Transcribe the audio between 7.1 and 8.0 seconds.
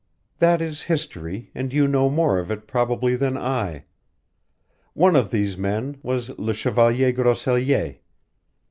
Grosellier.